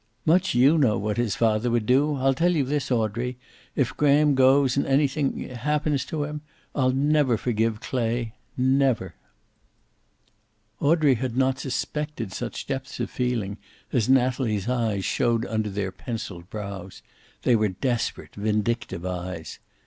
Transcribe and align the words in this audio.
"Much 0.25 0.55
you 0.55 0.79
know 0.79 0.97
what 0.97 1.17
his 1.17 1.35
father 1.35 1.69
would 1.69 1.85
do! 1.85 2.15
I'll 2.15 2.33
tell 2.33 2.55
you 2.55 2.65
this, 2.65 2.89
Audrey. 2.89 3.37
If 3.75 3.95
Graham 3.95 4.33
goes, 4.33 4.75
and 4.75 4.87
anything 4.87 5.49
happens 5.49 6.05
to 6.05 6.23
him, 6.23 6.41
I'll 6.73 6.89
never 6.89 7.37
forgive 7.37 7.81
Clay. 7.81 8.33
Never." 8.57 9.13
Audrey 10.79 11.13
had 11.13 11.37
not 11.37 11.59
suspected 11.59 12.33
such 12.33 12.65
depths 12.65 12.99
of 12.99 13.11
feeling 13.11 13.59
as 13.93 14.09
Natalie's 14.09 14.67
eyes 14.67 15.05
showed 15.05 15.45
under 15.45 15.69
their 15.69 15.91
penciled 15.91 16.49
brows. 16.49 17.03
They 17.43 17.55
were 17.55 17.69
desperate, 17.69 18.33
vindictive 18.33 19.05
eyes. 19.05 19.59